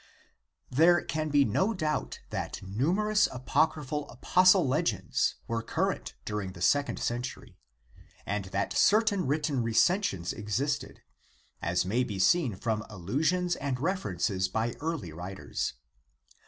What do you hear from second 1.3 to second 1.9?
no